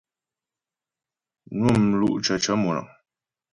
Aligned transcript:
Nwə́ 1.57 1.75
mlú' 1.85 2.19
cəcə̂ 2.25 2.53
mònə̀ŋ. 2.61 2.87